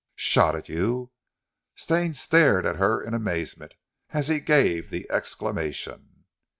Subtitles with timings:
[0.15, 1.11] "Shot at you!"
[1.75, 3.75] Stane stared at her in amazement
[4.09, 6.25] as he gave the exclamation.